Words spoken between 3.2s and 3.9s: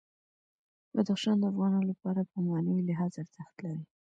ارزښت لري.